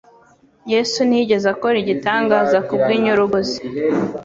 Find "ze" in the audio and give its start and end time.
3.49-3.59